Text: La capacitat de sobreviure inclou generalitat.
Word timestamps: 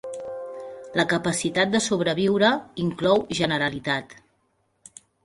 La 0.99 1.03
capacitat 1.11 1.75
de 1.75 1.81
sobreviure 1.87 2.49
inclou 2.85 3.21
generalitat. 3.41 4.17